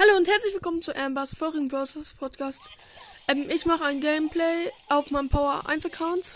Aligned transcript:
Hallo 0.00 0.16
und 0.16 0.28
herzlich 0.28 0.54
willkommen 0.54 0.80
zu 0.80 0.94
Ambers 0.94 1.34
vorigen 1.36 1.66
Browsers 1.66 2.14
Podcast. 2.14 2.70
Ähm, 3.26 3.50
ich 3.50 3.66
mache 3.66 3.84
ein 3.84 4.00
Gameplay 4.00 4.70
auf 4.88 5.10
meinem 5.10 5.28
Power 5.28 5.68
1 5.68 5.86
Account 5.86 6.34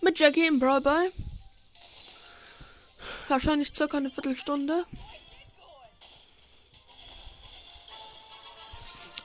mit 0.00 0.18
Jackie 0.18 0.46
im 0.46 0.58
Brawl 0.58 0.80
Ball. 0.80 1.12
Wahrscheinlich 3.28 3.76
circa 3.76 3.98
eine 3.98 4.10
Viertelstunde. 4.10 4.86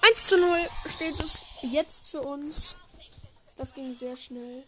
1 0.02 0.26
zu 0.26 0.38
0 0.38 0.70
steht 0.94 1.18
es 1.18 1.42
jetzt 1.62 2.10
für 2.10 2.24
uns. 2.24 2.76
Das 3.56 3.74
ging 3.74 3.94
sehr 3.94 4.18
schnell. 4.18 4.66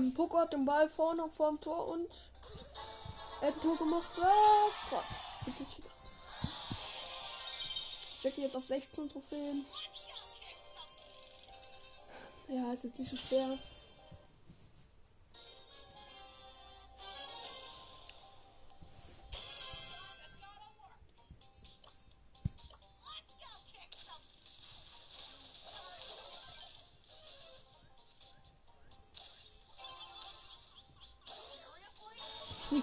Ähm, 0.00 0.14
Poco 0.14 0.38
hat 0.38 0.52
den 0.52 0.64
Ball 0.64 0.88
vorne 0.88 1.28
vor 1.28 1.50
dem 1.50 1.60
Tor 1.60 1.88
und 1.88 2.08
er 3.40 3.48
hat 3.48 3.54
ein 3.54 3.60
Tor 3.60 3.76
gemacht. 3.76 4.08
Was? 4.16 4.88
Krass. 4.88 5.04
Jackie 8.22 8.42
jetzt 8.42 8.56
auf 8.56 8.66
16 8.66 9.08
Trophäen. 9.08 9.64
Ja, 12.48 12.72
ist 12.72 12.84
jetzt 12.84 12.98
nicht 12.98 13.10
so 13.10 13.16
schwer. 13.16 13.58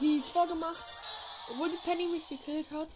Niki 0.02 0.24
Tor 0.32 0.48
gemacht. 0.48 0.86
Obwohl 1.50 1.70
die 1.70 1.78
Penny 1.78 2.06
mich 2.08 2.28
gekillt 2.28 2.70
hat. 2.72 2.90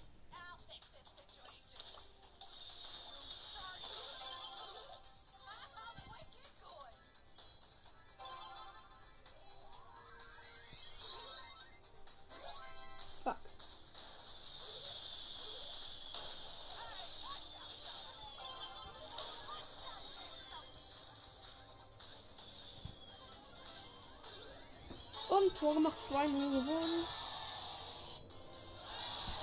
Und 25.52 25.58
Tor 25.58 25.74
gemacht, 25.74 25.98
2-0 26.10 26.28
gewonnen. 26.28 27.06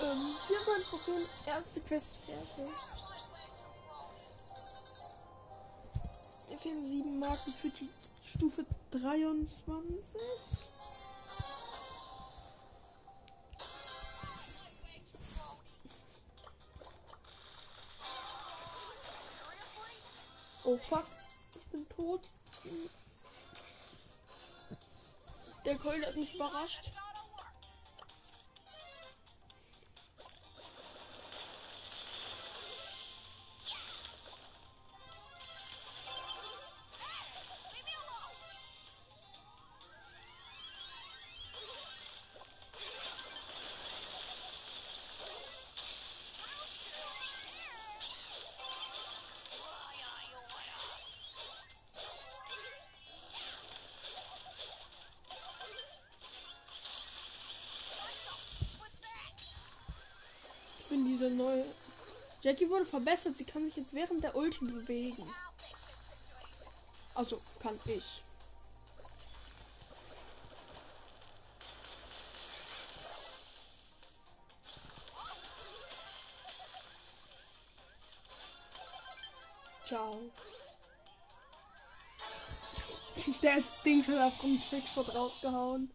Ähm, 0.00 0.34
hier 0.46 0.58
sind 0.60 0.86
Trophäen, 0.88 1.26
erste 1.44 1.80
Quest 1.80 2.20
fertig. 2.24 2.74
Mir 6.48 6.58
fehlen 6.58 6.84
sieben 6.84 7.18
Marken 7.18 7.52
für 7.52 7.68
die 7.68 7.90
Stufe 8.24 8.64
23. 8.90 9.68
Oh 20.64 20.76
fuck, 20.76 21.06
ich 21.54 21.66
bin 21.66 21.86
tot. 21.88 22.22
Der 25.68 25.76
Keul 25.76 26.02
hat 26.02 26.16
mich 26.16 26.34
überrascht. 26.34 26.92
Diese 61.18 61.30
neue. 61.30 61.64
Jackie 62.42 62.68
wurde 62.70 62.86
verbessert. 62.86 63.36
Sie 63.36 63.44
kann 63.44 63.64
sich 63.64 63.76
jetzt 63.76 63.92
während 63.92 64.22
der 64.22 64.36
Ulti 64.36 64.64
bewegen. 64.64 65.22
Also 67.14 67.40
kann 67.60 67.78
ich. 67.86 68.22
Ciao. 79.84 80.20
Der 83.42 83.62
Ding 83.84 84.06
hat 84.06 84.32
auf 84.32 84.44
einen 84.44 84.60
Trickshot 84.60 85.14
rausgehauen. 85.14 85.90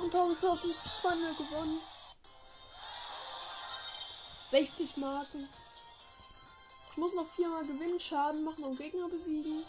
Auch 0.00 0.04
ein 0.04 0.10
Tor 0.10 0.28
geschossen, 0.30 0.74
2-0 1.02 1.36
gewonnen. 1.36 1.78
60 4.48 4.96
Marken. 4.96 5.46
Ich 6.90 6.96
muss 6.96 7.14
noch 7.14 7.26
viermal 7.26 7.64
gewinnen, 7.66 8.00
Schaden 8.00 8.42
machen 8.42 8.64
und 8.64 8.78
Gegner 8.78 9.08
besiegen. 9.08 9.64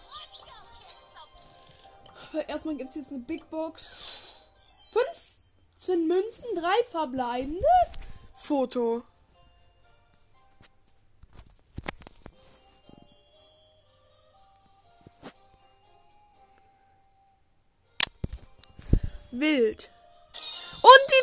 Aber 2.32 2.48
erstmal 2.50 2.76
gibt 2.76 2.92
es 2.92 2.96
jetzt 2.96 3.12
eine 3.12 3.20
Big 3.20 3.50
Box. 3.50 3.96
15 5.76 6.08
Münzen, 6.08 6.46
3 6.56 6.84
verbleibende. 6.90 7.68
Foto. 8.34 9.04
Wild. 19.32 19.92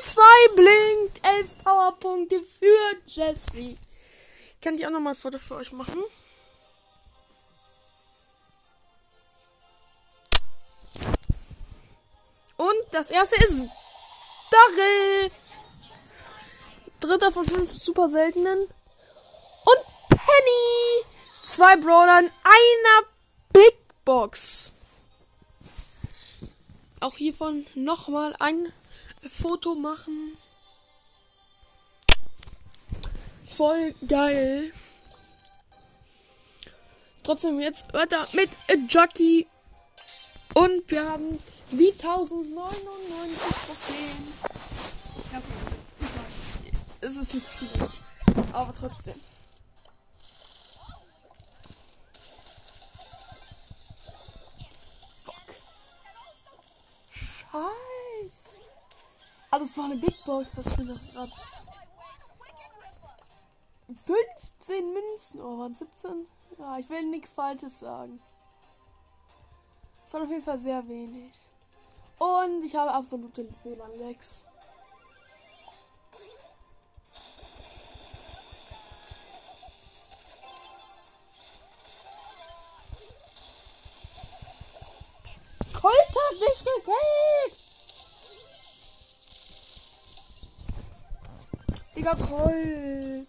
Und 0.08 0.14
die 0.14 0.14
2 0.14 0.22
blinkt. 0.54 1.26
11 1.26 1.64
Powerpunkte 1.64 2.42
für 2.42 2.96
Jesse. 3.06 3.76
Kann 4.62 4.74
ich 4.74 4.86
auch 4.86 4.90
nochmal 4.90 5.14
ein 5.14 5.18
Foto 5.18 5.38
für 5.38 5.56
euch 5.56 5.72
machen? 5.72 6.02
Und 12.56 12.84
das 12.92 13.10
erste 13.10 13.36
ist 13.44 13.66
Darrell. 14.50 15.30
Dritter 17.00 17.30
von 17.30 17.46
fünf 17.46 17.72
super 17.72 18.08
seltenen. 18.08 18.58
Und 18.58 20.08
Penny. 20.08 21.04
Zwei 21.46 21.76
Brawlern, 21.76 22.30
einer 22.42 23.08
Big 23.52 23.76
Box. 24.04 24.72
Auch 27.00 27.16
hiervon 27.16 27.64
nochmal 27.74 28.34
ein 28.40 28.72
Foto 29.26 29.74
machen. 29.74 30.36
Voll 33.56 33.94
geil. 34.06 34.72
Trotzdem 37.22 37.60
jetzt 37.60 37.92
weiter 37.92 38.26
mit 38.32 38.50
Jockey. 38.88 39.46
Und 40.54 40.90
wir 40.90 41.04
haben 41.04 41.38
die 41.70 41.92
1099 41.92 43.38
Trophäen. 43.66 44.34
Ja, 45.32 45.42
es 47.00 47.16
ist 47.16 47.34
nicht 47.34 47.52
viel. 47.52 47.90
Aber 48.52 48.74
trotzdem. 48.74 49.20
Fuck. 55.24 55.34
Scheiße. 57.10 57.87
Ah, 59.58 59.62
das 59.62 59.76
war 59.76 59.86
eine 59.86 59.96
Big 59.96 60.14
Box. 60.24 60.46
Was 60.54 60.72
für 60.72 60.82
eine 60.82 60.94
gerade. 60.94 61.32
15 64.04 64.92
Münzen. 64.92 65.40
Oh, 65.40 65.58
waren 65.58 65.74
17? 65.74 66.28
Ja, 66.58 66.78
ich 66.78 66.88
will 66.88 67.02
nichts 67.06 67.32
Falsches 67.32 67.80
sagen. 67.80 68.20
Das 70.04 70.14
war 70.14 70.22
auf 70.22 70.28
jeden 70.28 70.44
Fall 70.44 70.60
sehr 70.60 70.86
wenig. 70.86 71.32
Und 72.18 72.62
ich 72.62 72.76
habe 72.76 72.92
absolute 72.92 73.48
WLAN-Lags. 73.64 74.44
Colt 85.72 85.94
hat 85.94 86.40
mich 86.40 86.58
gekillt! 86.58 87.57
Digga, 91.98 92.14
Colt. 92.14 93.26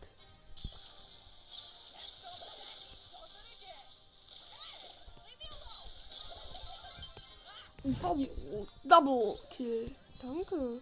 Double, 7.99 8.67
Double 8.85 9.39
Kill. 9.49 9.89
Danke. 10.21 10.81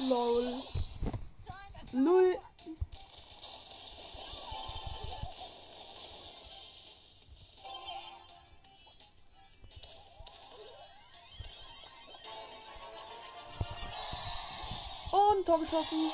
Lol. 0.00 0.62
Null. 1.92 2.34
Geschossen. 15.66 16.10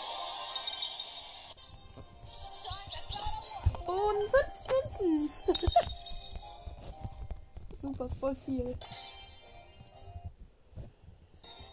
Und 3.86 4.30
50 4.30 4.72
Münzen. 4.72 5.30
Super, 7.78 8.04
ist 8.06 8.18
voll 8.18 8.36
viel. 8.44 8.76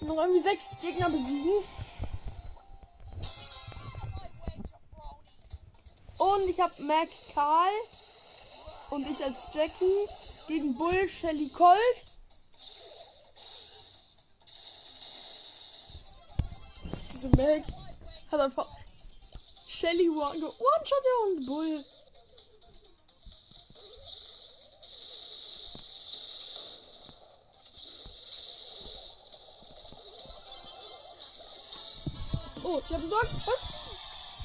Noch 0.02 0.18
irgendwie 0.18 0.42
sechs 0.42 0.70
Gegner 0.82 1.10
besiegen. 1.10 1.64
Und 6.18 6.50
ich 6.50 6.60
habe 6.60 6.74
Mac 6.84 7.08
Karl 7.34 7.72
und 8.90 9.08
ich 9.08 9.24
als 9.24 9.54
Jackie 9.54 10.08
gegen 10.48 10.74
Bull 10.76 11.08
Shelly 11.08 11.50
Colt. 11.50 12.09
Diese 17.22 17.36
Mac 17.36 17.64
hat 18.32 18.40
einfach 18.40 18.68
Shelly 19.68 20.08
one 20.10 20.42
One-Shot 20.42 21.04
und 21.26 21.46
Bull. 21.46 21.84
Oh, 32.64 32.82
ich 32.88 32.94
habe 32.94 33.04
gesagt, 33.04 33.34
was? 33.46 33.70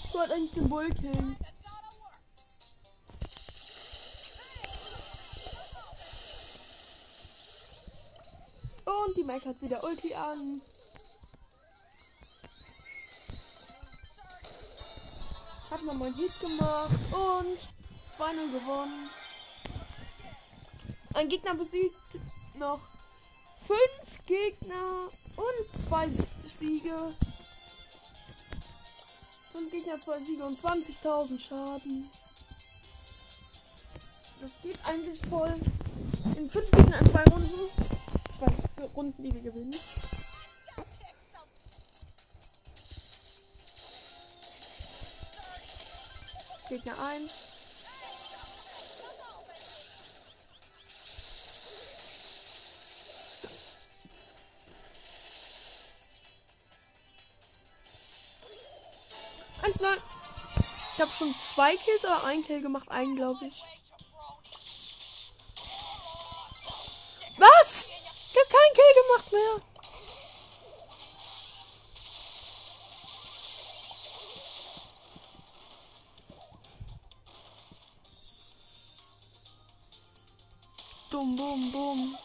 Ich 0.09 0.15
wollte 0.15 0.35
eigentlich 0.35 0.53
den 0.55 0.69
Bull 0.69 0.91
killen. 0.95 1.37
Und 8.85 9.17
die 9.17 9.23
Mac 9.23 9.45
hat 9.47 9.63
wieder 9.63 9.85
Ulti 9.85 10.13
an. 10.13 10.61
Hat 15.75 15.83
nochmal 15.83 16.07
einen 16.07 16.17
Hit 16.17 16.39
gemacht 16.39 17.01
und 17.11 17.59
2-0 18.17 18.53
gewonnen. 18.53 19.11
Ein 21.15 21.29
Gegner 21.29 21.55
besiegt 21.57 21.97
noch 22.57 22.79
fünf 23.67 24.25
Gegner 24.25 25.09
und 25.35 25.81
zwei 25.81 26.09
Siege. 26.45 27.17
Fünf 29.51 29.73
Gegner, 29.73 29.99
zwei 29.99 30.21
Siege 30.21 30.45
und 30.45 30.57
20.000 30.57 31.41
Schaden. 31.41 32.09
Das 34.41 34.53
geht 34.63 34.79
eigentlich 34.87 35.21
voll. 35.29 35.61
In 36.37 36.49
fünf 36.49 36.71
Gegner 36.71 37.01
in 37.01 37.07
zwei 37.07 37.25
Runden. 37.25 37.69
Zwei 38.29 38.85
Runden, 38.95 39.25
die 39.25 39.35
wir 39.35 39.41
gewinnen. 39.41 39.75
Gegner 46.75 46.99
1. 46.99 47.31
Eins 59.63 59.79
neun. 59.79 60.03
Ich 60.95 61.01
habe 61.01 61.13
schon 61.13 61.33
zwei 61.37 61.77
Kills 61.77 62.05
oder 62.05 62.25
ein 62.25 62.43
Kill 62.43 62.61
gemacht, 62.61 62.91
einen 62.91 63.15
glaube 63.15 63.47
ich. 63.47 63.63
Was? 67.37 67.89
Ich 67.89 68.37
habe 68.37 68.49
keinen 68.49 68.75
Kill 68.75 69.03
gemacht 69.05 69.33
mehr. 69.33 69.74
Bum, 81.15 81.37
bum, 81.37 81.71
bum. 81.71 82.19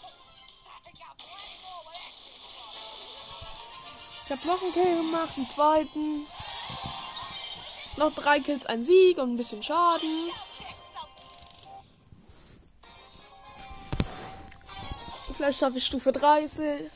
Ich 4.26 4.32
habe 4.32 4.48
noch 4.48 4.64
einen 4.64 4.74
Kill 4.74 4.96
gemacht, 4.98 5.34
einen 5.38 5.48
zweiten. 5.48 6.26
Noch 7.98 8.12
drei 8.16 8.40
Kills, 8.40 8.66
ein 8.66 8.84
Sieg 8.84 9.20
und 9.20 9.34
ein 9.34 9.38
bisschen 9.38 9.62
Schaden. 9.62 10.32
Vielleicht 15.34 15.60
schaffe 15.60 15.78
ich 15.78 15.86
Stufe 15.86 16.12
30. 16.12 16.90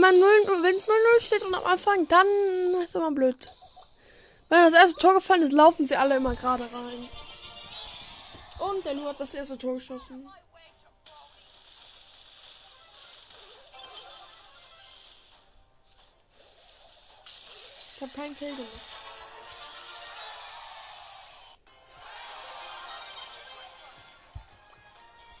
Wenn 0.00 0.18
man 0.18 0.18
0, 0.18 0.62
wenn 0.62 0.76
es 0.76 0.88
0-0 0.88 1.20
steht 1.20 1.42
und 1.42 1.54
am 1.54 1.66
Anfang, 1.66 2.08
dann 2.08 2.26
ist 2.82 2.94
immer 2.94 3.10
blöd. 3.10 3.50
Wenn 4.48 4.64
das 4.64 4.72
erste 4.72 4.98
Tor 4.98 5.12
gefallen 5.12 5.42
ist, 5.42 5.52
laufen 5.52 5.86
sie 5.86 5.94
alle 5.94 6.16
immer 6.16 6.34
gerade 6.34 6.62
rein. 6.62 7.08
Und 8.60 8.86
der 8.86 8.94
Lu 8.94 9.04
hat 9.04 9.20
das 9.20 9.34
erste 9.34 9.58
Tor 9.58 9.74
geschossen. 9.74 10.26
Ich 17.96 18.00
habe 18.00 18.12
keinen 18.12 18.38
Kill 18.38 18.56
gemacht. 18.56 18.70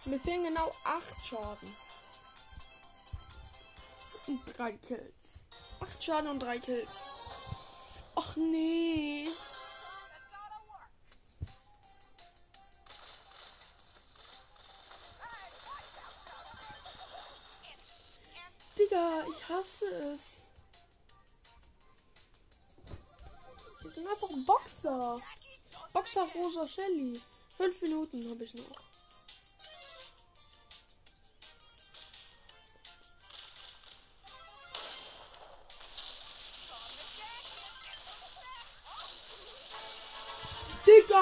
Mir 0.04 0.20
fehlen 0.20 0.44
genau 0.44 0.70
8 0.84 1.26
Schaden. 1.26 1.89
Und 4.30 4.42
3 4.56 4.74
Kills. 4.74 5.40
8 5.80 6.04
Schaden 6.04 6.30
und 6.30 6.38
3 6.38 6.60
Kills. 6.60 7.04
Och 8.14 8.36
nee. 8.36 9.26
Digga, 18.78 19.24
ich 19.32 19.48
hasse 19.48 19.86
es. 20.14 20.44
Die 23.82 23.88
sind 23.88 24.06
einfach 24.06 24.28
Boxer. 24.46 25.20
Boxer 25.92 26.28
Rosa 26.36 26.68
Shelly. 26.68 27.20
Fünf 27.56 27.82
Minuten 27.82 28.30
habe 28.30 28.44
ich 28.44 28.54
noch. 28.54 28.89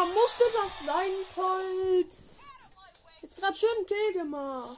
Musste 0.06 0.44
das 0.52 0.86
sein, 0.86 1.10
Colt? 1.34 2.12
Jetzt 3.22 3.36
gerade 3.36 3.56
schön 3.56 3.68
einen 3.76 3.86
Kill 3.86 4.12
gemacht. 4.12 4.76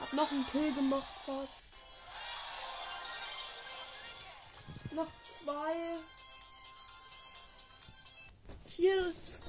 Hab 0.00 0.12
noch 0.12 0.30
einen 0.30 0.46
Kill 0.50 0.72
gemacht 0.72 1.04
fast. 1.26 1.74
Noch 4.92 5.08
zwei. 5.28 5.98
Kills. 8.66 9.42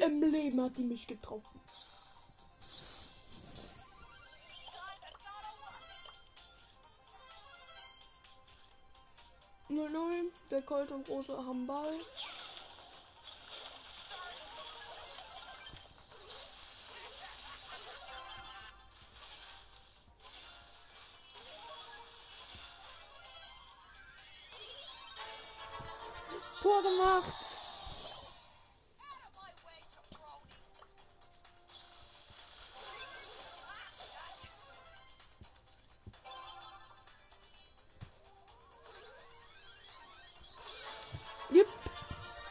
Im 0.00 0.22
Leben 0.22 0.62
hat 0.62 0.76
die 0.76 0.82
mich 0.82 1.06
getroffen. 1.06 1.60
Null 9.68 9.90
null. 9.90 10.32
Der 10.50 10.62
Colt 10.62 10.90
und 10.90 11.06
Große 11.06 11.36
haben 11.36 11.66
Ball. 11.66 12.00
Tor 26.62 26.82
gemacht. 26.82 27.49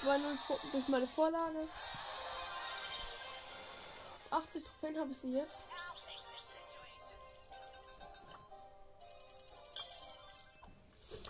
2-0 0.09 0.37
vor- 0.47 0.59
durch 0.71 0.87
meine 0.87 1.07
Vorlage. 1.07 1.67
80 4.31 4.63
Trophäen 4.63 4.99
habe 4.99 5.11
ich 5.11 5.17
sie 5.19 5.33
jetzt. 5.33 5.65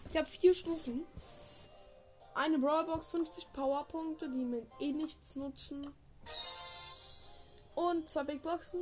Ich 0.09 0.15
habe 0.17 0.25
vier 0.27 0.53
Stufen. 0.53 1.05
Eine 2.33 2.57
Brawlbox, 2.57 3.07
50 3.07 3.51
Powerpunkte, 3.51 4.29
die 4.29 4.45
mir 4.45 4.65
eh 4.79 4.93
nichts 4.93 5.35
nutzen. 5.35 5.93
Und 7.75 8.09
zwei 8.09 8.23
Big 8.23 8.41
Boxen. 8.41 8.79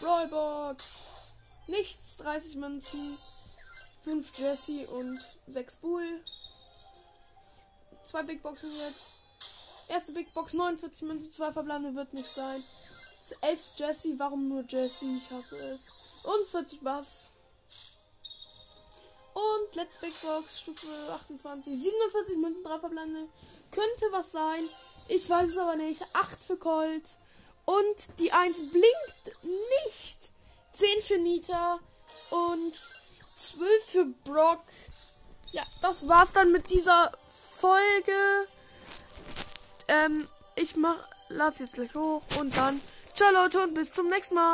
Brawlbox. 0.00 0.84
Nichts, 1.66 2.18
30 2.18 2.54
Münzen. 2.54 3.18
5 4.02 4.38
Jesse 4.38 4.86
und 4.90 5.20
6 5.48 5.76
Bull. 5.76 6.24
Zwei 8.04 8.22
Big 8.22 8.42
Boxen 8.42 8.70
jetzt. 8.78 9.14
Erste 9.90 10.12
Big 10.12 10.32
Box, 10.34 10.54
49 10.54 11.02
Münzen, 11.02 11.32
zwei 11.32 11.52
verbleibende 11.52 11.96
wird 11.96 12.14
nicht 12.14 12.28
sein. 12.28 12.62
11 13.40 13.60
Jesse, 13.76 14.18
warum 14.18 14.48
nur 14.48 14.62
Jesse? 14.62 15.04
Ich 15.04 15.28
hasse 15.32 15.58
es. 15.58 15.90
Und 16.22 16.46
40 16.48 16.80
Bass. 16.80 17.34
Und 19.34 19.74
letzte 19.74 20.06
Big 20.06 20.20
Box, 20.22 20.60
Stufe 20.60 20.86
28. 21.12 21.76
47 21.76 22.36
Münzen, 22.36 22.62
3 22.62 22.78
verbleibende. 22.78 23.28
Könnte 23.72 24.06
was 24.12 24.30
sein. 24.30 24.62
Ich 25.08 25.28
weiß 25.28 25.50
es 25.50 25.56
aber 25.56 25.74
nicht. 25.74 26.00
8 26.12 26.38
für 26.40 26.56
Colt. 26.56 27.08
Und 27.64 28.18
die 28.20 28.30
1 28.30 28.70
blinkt 28.70 29.44
nicht. 29.86 30.18
10 30.74 31.00
für 31.02 31.18
Nita. 31.18 31.80
Und 32.30 32.74
12 33.38 33.84
für 33.86 34.04
Brock. 34.24 34.62
Ja, 35.50 35.64
das 35.82 36.06
war's 36.06 36.32
dann 36.32 36.52
mit 36.52 36.70
dieser 36.70 37.10
Folge. 37.56 38.46
Ähm, 39.90 40.22
ich 40.54 40.76
mach, 40.76 40.96
lad's 41.28 41.58
jetzt 41.58 41.72
gleich 41.72 41.92
hoch 41.94 42.22
und 42.38 42.56
dann 42.56 42.80
ciao 43.12 43.32
Leute 43.32 43.60
und 43.64 43.74
bis 43.74 43.92
zum 43.92 44.08
nächsten 44.08 44.36
Mal. 44.36 44.48